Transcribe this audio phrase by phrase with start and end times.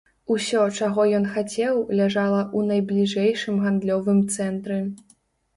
[0.35, 4.81] Усё, чаго ён хацеў, ляжала ў найбліжэйшым гандлёвым цэнтры.